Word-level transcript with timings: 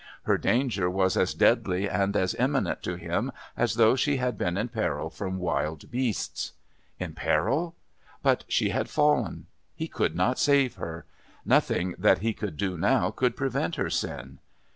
Her 0.23 0.39
danger 0.39 0.89
was 0.89 1.15
as 1.15 1.35
deadly 1.35 1.87
and 1.87 2.15
as 2.15 2.33
imminent 2.33 2.81
to 2.81 2.95
him 2.95 3.31
as 3.55 3.75
though 3.75 3.95
she 3.95 4.17
had 4.17 4.35
been 4.35 4.57
in 4.57 4.67
peril 4.69 5.11
from 5.11 5.37
wild 5.37 5.91
beasts. 5.91 6.53
In 6.97 7.13
peril? 7.13 7.75
But 8.23 8.43
she 8.47 8.69
had 8.69 8.89
fallen. 8.89 9.45
He 9.75 9.87
could 9.87 10.15
not 10.15 10.39
save 10.39 10.73
her. 10.77 11.05
Nothing 11.45 11.93
that 11.99 12.17
he 12.17 12.33
could 12.33 12.57
do 12.57 12.79
now 12.79 13.11
could 13.11 13.37
prevent 13.37 13.75
her 13.75 13.91
sin. 13.91 14.39